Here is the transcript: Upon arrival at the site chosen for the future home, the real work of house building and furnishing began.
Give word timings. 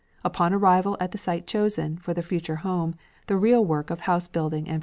Upon 0.23 0.51
arrival 0.51 0.97
at 0.99 1.11
the 1.11 1.19
site 1.19 1.45
chosen 1.45 1.95
for 1.97 2.15
the 2.15 2.23
future 2.23 2.55
home, 2.65 2.95
the 3.27 3.37
real 3.37 3.63
work 3.63 3.91
of 3.91 3.99
house 3.99 4.27
building 4.27 4.61
and 4.61 4.63
furnishing 4.63 4.73
began. 4.73 4.79